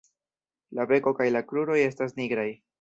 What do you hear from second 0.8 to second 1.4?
beko kaj